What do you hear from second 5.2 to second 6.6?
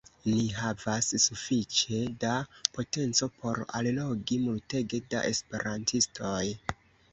esperantistoj